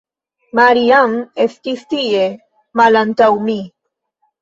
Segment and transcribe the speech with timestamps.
[0.59, 1.13] Maria-Ann
[1.45, 2.25] estis tie,
[2.83, 3.63] malantaŭ mi.